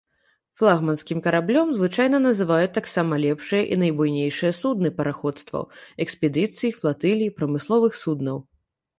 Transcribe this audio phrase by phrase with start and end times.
[0.59, 5.63] Флагманскім караблём звычайна называюць таксама лепшыя і найбуйнейшыя судны параходстваў,
[6.07, 8.37] экспедыцый, флатылій прамысловых суднаў.